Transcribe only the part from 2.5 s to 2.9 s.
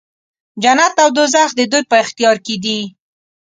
دی.